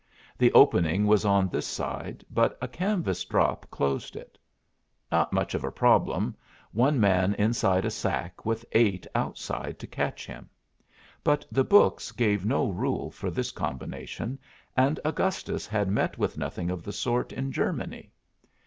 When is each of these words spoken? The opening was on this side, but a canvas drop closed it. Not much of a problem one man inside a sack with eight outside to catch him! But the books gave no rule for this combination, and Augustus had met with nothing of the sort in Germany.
The 0.35 0.51
opening 0.53 1.05
was 1.05 1.25
on 1.25 1.47
this 1.47 1.67
side, 1.67 2.25
but 2.31 2.57
a 2.59 2.67
canvas 2.67 3.23
drop 3.23 3.69
closed 3.69 4.15
it. 4.15 4.35
Not 5.11 5.31
much 5.31 5.53
of 5.53 5.63
a 5.63 5.71
problem 5.71 6.35
one 6.71 6.99
man 6.99 7.35
inside 7.35 7.85
a 7.85 7.91
sack 7.91 8.43
with 8.43 8.65
eight 8.71 9.05
outside 9.13 9.77
to 9.77 9.85
catch 9.85 10.25
him! 10.25 10.49
But 11.23 11.45
the 11.51 11.63
books 11.63 12.11
gave 12.11 12.47
no 12.47 12.67
rule 12.67 13.11
for 13.11 13.29
this 13.29 13.51
combination, 13.51 14.39
and 14.75 14.99
Augustus 15.05 15.67
had 15.67 15.87
met 15.87 16.17
with 16.17 16.35
nothing 16.35 16.71
of 16.71 16.81
the 16.81 16.93
sort 16.93 17.31
in 17.31 17.51
Germany. 17.51 18.11